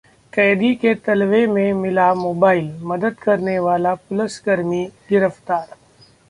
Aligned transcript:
कैदी 0.33 0.73
के 0.75 0.93
तलवे 1.07 1.45
में 1.47 1.73
मिला 1.81 2.13
मोबाइल, 2.13 2.71
मदद 2.91 3.15
करने 3.23 3.57
वाला 3.67 3.93
पुलिसकर्मी 3.95 4.83
गिरफ्तार 5.09 5.75